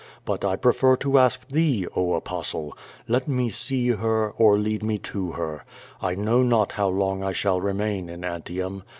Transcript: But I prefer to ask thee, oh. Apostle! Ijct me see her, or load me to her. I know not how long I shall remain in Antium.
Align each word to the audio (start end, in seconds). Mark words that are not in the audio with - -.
But 0.25 0.43
I 0.43 0.55
prefer 0.55 0.95
to 0.97 1.19
ask 1.19 1.47
thee, 1.47 1.85
oh. 1.95 2.13
Apostle! 2.15 2.75
Ijct 3.07 3.27
me 3.27 3.51
see 3.51 3.89
her, 3.89 4.31
or 4.31 4.57
load 4.57 4.81
me 4.81 4.97
to 4.97 5.33
her. 5.33 5.63
I 6.01 6.15
know 6.15 6.41
not 6.41 6.71
how 6.71 6.87
long 6.87 7.23
I 7.23 7.33
shall 7.33 7.61
remain 7.61 8.09
in 8.09 8.23
Antium. 8.25 8.81